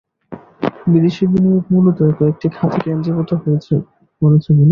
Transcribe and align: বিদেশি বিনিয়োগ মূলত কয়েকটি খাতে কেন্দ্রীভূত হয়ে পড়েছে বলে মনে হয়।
বিদেশি 0.87 1.23
বিনিয়োগ 1.31 1.63
মূলত 1.73 1.99
কয়েকটি 2.17 2.47
খাতে 2.55 2.77
কেন্দ্রীভূত 2.85 3.29
হয়ে 3.33 3.57
পড়েছে 3.61 3.73
বলে 4.21 4.31
মনে 4.31 4.37
হয়। 4.45 4.59